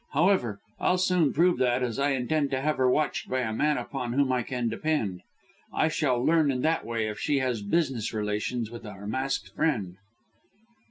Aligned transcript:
However, 0.13 0.59
I'll 0.79 0.97
soon 0.97 1.31
prove 1.31 1.59
that, 1.59 1.83
as 1.83 1.99
I 1.99 2.13
intend 2.13 2.49
to 2.49 2.61
have 2.61 2.77
her 2.77 2.89
watched 2.89 3.29
by 3.29 3.41
a 3.41 3.53
man 3.53 3.77
upon 3.77 4.13
whom 4.13 4.31
I 4.31 4.41
can 4.41 4.67
depend. 4.67 5.21
I 5.71 5.89
shall 5.89 6.25
learn 6.25 6.49
in 6.49 6.61
that 6.63 6.83
way 6.83 7.07
if 7.07 7.19
she 7.19 7.37
has 7.37 7.61
business 7.61 8.11
relations 8.11 8.71
with 8.71 8.83
our 8.83 9.05
masked 9.05 9.49
friend." 9.53 9.97